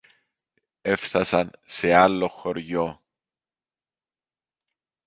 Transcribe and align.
Έφθασαν 0.81 1.59
σε 1.65 1.93
άλλο 1.93 2.27
χωριό 2.27 3.03